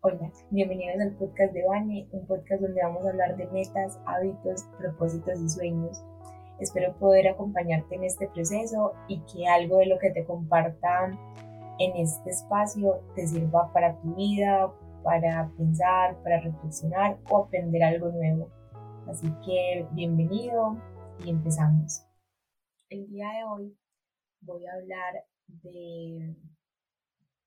[0.00, 4.62] Hola, bienvenidos al podcast de Vane, un podcast donde vamos a hablar de metas, hábitos,
[4.78, 6.00] propósitos y sueños.
[6.60, 11.10] Espero poder acompañarte en este proceso y que algo de lo que te comparta
[11.80, 14.72] en este espacio te sirva para tu vida,
[15.02, 18.48] para pensar, para reflexionar o aprender algo nuevo.
[19.08, 20.76] Así que bienvenido
[21.24, 22.04] y empezamos.
[22.88, 23.76] El día de hoy
[24.42, 26.36] voy a hablar de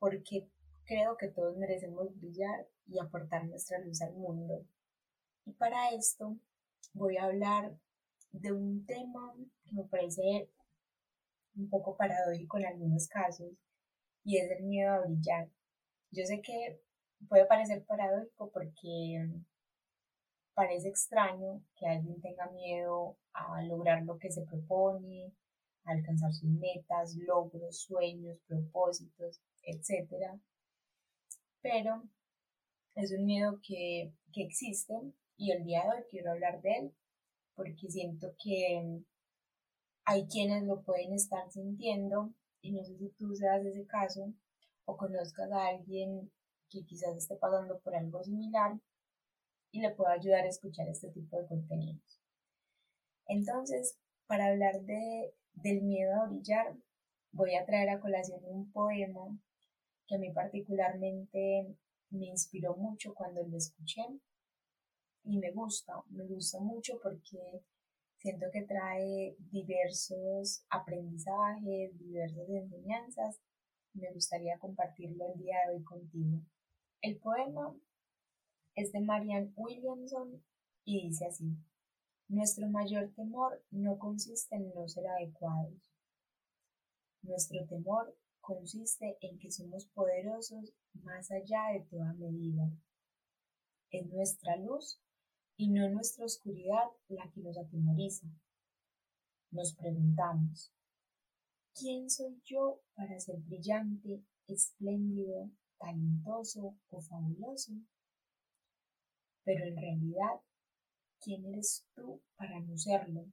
[0.00, 0.48] por qué
[0.84, 4.64] creo que todos merecemos brillar y aportar nuestra luz al mundo.
[5.44, 6.36] Y para esto
[6.92, 7.74] voy a hablar
[8.32, 10.48] de un tema que me parece
[11.56, 13.52] un poco paradójico en algunos casos
[14.24, 15.48] y es el miedo a brillar.
[16.10, 16.80] Yo sé que
[17.28, 19.28] puede parecer paradójico porque
[20.54, 25.32] parece extraño que alguien tenga miedo a lograr lo que se propone,
[25.84, 30.38] a alcanzar sus metas, logros, sueños, propósitos, etc
[31.62, 32.02] pero
[32.94, 34.94] es un miedo que, existe
[35.36, 36.94] y el día de hoy quiero hablar de él
[37.54, 39.02] porque siento que
[40.04, 42.32] hay quienes lo pueden estar sintiendo
[42.62, 44.32] y no sé si tú seas ese caso
[44.86, 46.32] o conozcas a alguien
[46.70, 48.80] que quizás esté pasando por algo similar
[49.70, 52.20] y le pueda ayudar a escuchar este tipo de contenidos.
[53.26, 56.76] Entonces, para hablar de, del miedo a brillar,
[57.32, 59.38] voy a traer a colación un poema
[60.06, 61.76] que a mí particularmente
[62.10, 64.02] me inspiró mucho cuando lo escuché
[65.24, 67.62] y me gusta, me gusta mucho porque
[68.18, 73.40] siento que trae diversos aprendizajes, diversas enseñanzas.
[73.94, 76.40] Me gustaría compartirlo el día de hoy contigo.
[77.00, 77.74] El poema
[78.74, 80.42] es de Marianne Williamson
[80.84, 81.56] y dice así,
[82.28, 85.74] Nuestro mayor temor no consiste en no ser adecuados.
[87.22, 92.70] Nuestro temor consiste en que somos poderosos más allá de toda medida.
[93.90, 95.00] Es nuestra luz
[95.56, 98.26] y no nuestra oscuridad la que nos atemoriza.
[99.52, 100.72] Nos preguntamos,
[101.74, 107.72] ¿quién soy yo para ser brillante, espléndido, talentoso o fabuloso?
[109.44, 110.40] Pero en realidad,
[111.20, 113.26] ¿quién eres tú para no serlo?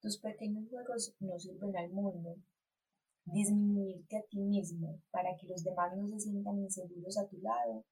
[0.00, 2.36] Tus pequeños juegos no sirven al mundo,
[3.24, 7.84] Disminuirte a ti mismo para que los demás no se sientan inseguros a tu lado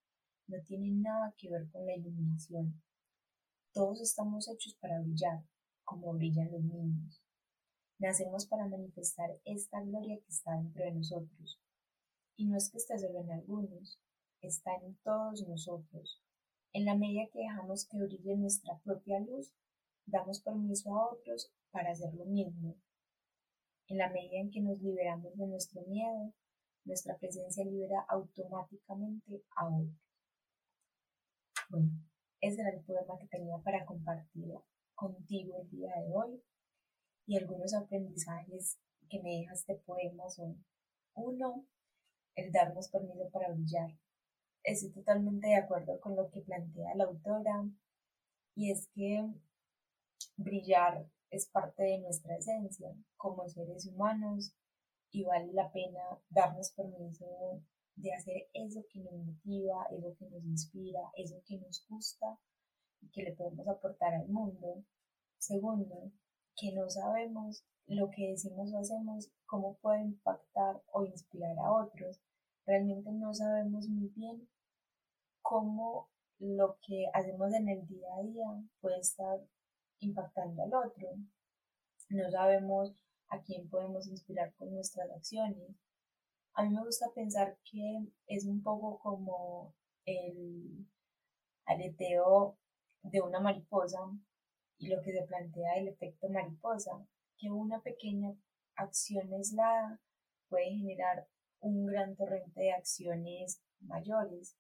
[0.51, 2.83] no tiene nada que ver con la iluminación.
[3.73, 5.45] Todos estamos hechos para brillar,
[5.85, 7.23] como brillan los niños.
[8.01, 11.61] Nacemos para manifestar esta gloria que está dentro de nosotros.
[12.37, 14.01] Y no es que esté solo en algunos,
[14.41, 16.21] está en todos nosotros.
[16.73, 19.53] En la medida que dejamos que brille nuestra propia luz,
[20.07, 22.75] damos permiso a otros para hacer lo mismo
[23.91, 26.33] en la medida en que nos liberamos de nuestro miedo,
[26.85, 29.99] nuestra presencia libera automáticamente a otros.
[31.69, 31.91] Bueno,
[32.41, 34.55] ese era el poema que tenía para compartir
[34.95, 36.41] contigo el día de hoy.
[37.27, 38.79] Y algunos aprendizajes
[39.09, 40.65] que me deja este poema son,
[41.15, 41.67] uno,
[42.37, 43.91] el darnos permiso para brillar.
[44.63, 47.65] Estoy totalmente de acuerdo con lo que plantea la autora
[48.55, 49.27] y es que
[50.37, 54.55] brillar es parte de nuestra esencia como seres humanos
[55.13, 57.63] y vale la pena darnos permiso
[57.97, 62.39] de hacer eso que nos motiva, eso que nos inspira, eso que nos gusta
[63.01, 64.85] y que le podemos aportar al mundo.
[65.39, 66.13] Segundo,
[66.57, 72.21] que no sabemos lo que decimos o hacemos, cómo puede impactar o inspirar a otros.
[72.67, 74.49] Realmente no sabemos muy bien
[75.43, 76.09] cómo
[76.39, 79.41] lo que hacemos en el día a día puede estar
[80.01, 81.09] impactando al otro.
[82.09, 82.95] No sabemos
[83.29, 85.71] a quién podemos inspirar con nuestras acciones.
[86.55, 89.75] A mí me gusta pensar que es un poco como
[90.05, 90.87] el
[91.65, 92.59] aleteo
[93.03, 94.01] de una mariposa
[94.79, 97.07] y lo que se plantea el efecto mariposa,
[97.39, 98.35] que una pequeña
[98.75, 100.01] acción aislada
[100.49, 101.29] puede generar
[101.61, 104.57] un gran torrente de acciones mayores.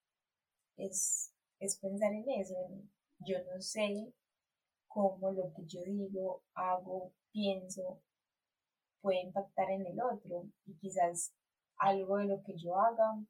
[0.76, 2.54] Es, es pensar en eso.
[3.18, 4.12] Yo no sé
[4.90, 8.00] cómo lo que yo digo, hago, pienso,
[9.00, 11.32] puede impactar en el otro y quizás
[11.76, 13.24] algo de lo que yo haga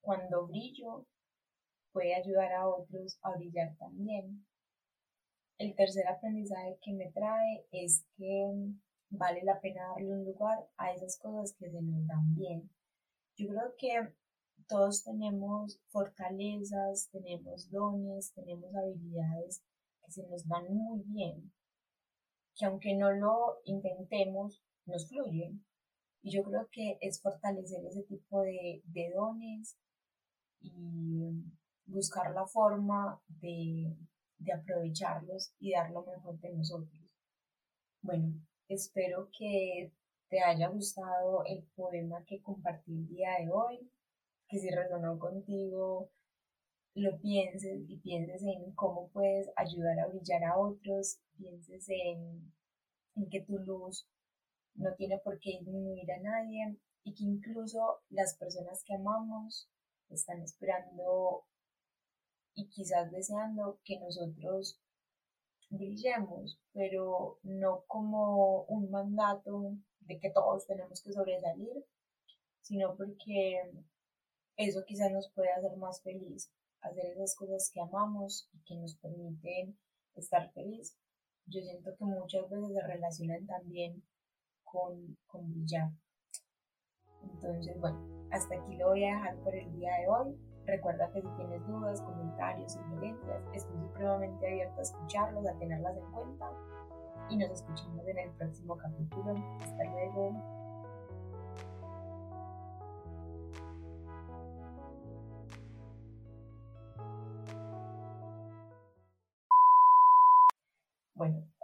[0.00, 1.06] cuando brillo
[1.92, 4.46] puede ayudar a otros a brillar también.
[5.58, 8.52] El tercer aprendizaje que me trae es que
[9.08, 12.70] vale la pena darle un lugar a esas cosas que se nos dan bien.
[13.36, 14.14] Yo creo que
[14.68, 19.62] todos tenemos fortalezas, tenemos dones, tenemos habilidades
[20.04, 21.52] que se nos dan muy bien,
[22.56, 25.64] que aunque no lo intentemos, nos fluyen.
[26.22, 29.76] Y yo creo que es fortalecer ese tipo de, de dones
[30.60, 31.44] y
[31.86, 33.94] buscar la forma de,
[34.38, 37.02] de aprovecharlos y dar lo mejor de nosotros.
[38.00, 38.34] Bueno,
[38.68, 39.92] espero que
[40.28, 43.90] te haya gustado el poema que compartí el día de hoy,
[44.48, 46.10] que si resonó contigo,
[46.94, 52.52] lo pienses y pienses en cómo puedes ayudar a brillar a otros, pienses en,
[53.16, 54.06] en que tu luz
[54.74, 59.68] no tiene por qué disminuir a nadie y que incluso las personas que amamos
[60.08, 61.44] están esperando
[62.54, 64.80] y quizás deseando que nosotros
[65.70, 71.84] brillemos, pero no como un mandato de que todos tenemos que sobresalir,
[72.60, 73.60] sino porque
[74.56, 76.50] eso quizás nos puede hacer más feliz,
[76.84, 79.76] hacer esas cosas que amamos y que nos permiten
[80.14, 80.96] estar feliz.
[81.46, 84.02] Yo siento que muchas veces se relacionan también
[84.62, 85.90] con, con brillar.
[87.22, 90.38] Entonces, bueno, hasta aquí lo voy a dejar por el día de hoy.
[90.66, 96.10] Recuerda que si tienes dudas, comentarios, sugerencias, estoy supremamente abierta a escucharlos, a tenerlas en
[96.12, 96.50] cuenta.
[97.30, 99.34] Y nos escuchamos en el próximo capítulo.
[99.60, 100.63] Hasta luego.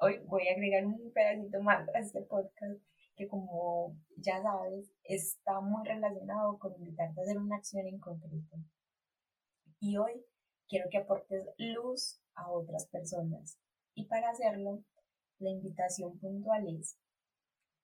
[0.00, 2.81] Hoy voy a agregar un pedacito más a este podcast
[3.17, 8.56] que como ya sabes está muy relacionado con invitarte a hacer una acción en concreto.
[9.79, 10.25] Y hoy
[10.69, 13.58] quiero que aportes luz a otras personas.
[13.94, 14.82] Y para hacerlo,
[15.38, 16.99] la invitación puntual es,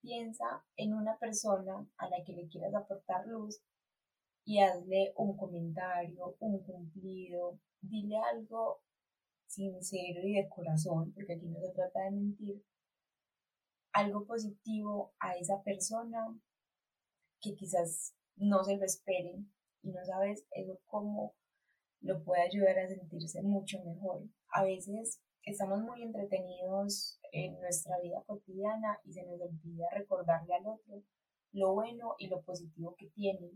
[0.01, 3.61] piensa en una persona a la que le quieras aportar luz
[4.45, 8.81] y hazle un comentario, un cumplido, dile algo
[9.47, 12.65] sincero y de corazón, porque aquí no se trata de mentir,
[13.93, 16.39] algo positivo a esa persona
[17.41, 19.51] que quizás no se lo esperen
[19.83, 21.35] y no sabes eso cómo
[22.01, 24.23] lo puede ayudar a sentirse mucho mejor.
[24.51, 30.67] A veces estamos muy entretenidos en nuestra vida cotidiana y se nos olvida recordarle al
[30.67, 31.03] otro
[31.53, 33.51] lo bueno y lo positivo que tiene.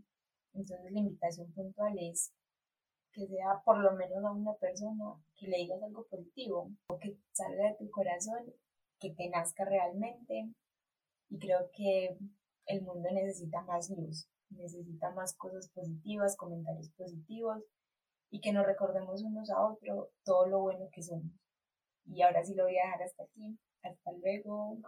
[0.54, 2.32] Entonces la invitación puntual es
[3.12, 7.17] que sea por lo menos a una persona que le digas algo positivo o que
[7.33, 8.53] salga de tu corazón
[9.01, 10.53] que te nazca realmente.
[11.29, 12.17] Y creo que
[12.67, 17.62] el mundo necesita más luz, necesita más cosas positivas, comentarios positivos
[18.31, 21.33] y que nos recordemos unos a otros todo lo bueno que somos.
[22.07, 23.59] Y ahora sí lo voy a dejar hasta aquí.
[23.83, 24.79] Hasta luego.